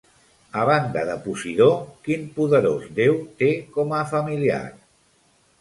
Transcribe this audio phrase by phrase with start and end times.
[0.59, 1.67] A banda de Posidó,
[2.07, 4.65] quin poderós déu té com a familiar?